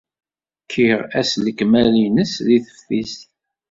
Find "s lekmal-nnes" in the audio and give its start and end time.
1.37-2.33